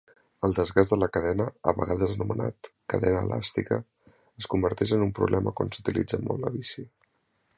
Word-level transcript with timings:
El 0.47 0.53
desgast 0.59 0.93
de 0.93 0.97
la 1.01 1.09
cadena, 1.17 1.45
a 1.71 1.73
vegades 1.81 2.13
anomenat 2.15 2.69
"cadena 2.93 3.21
elàstica", 3.27 3.79
es 4.43 4.49
converteix 4.55 4.97
en 4.99 5.07
un 5.09 5.15
problema 5.21 5.57
quan 5.61 5.73
s'utilitza 5.77 6.23
molt 6.29 6.45
la 6.47 6.55
bici. 6.57 6.91